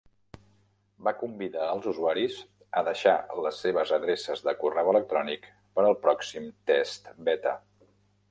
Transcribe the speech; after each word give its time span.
Va 1.07 1.11
convidar 1.17 1.65
els 1.73 1.89
usuaris 1.91 2.37
a 2.79 2.81
deixar 2.87 3.13
les 3.47 3.59
seves 3.65 3.93
adreces 3.99 4.43
de 4.47 4.55
correu 4.63 4.91
electrònic 4.93 5.45
per 5.77 5.85
al 5.91 5.97
pròxim 6.07 6.51
test 6.73 7.13
beta. 7.29 7.57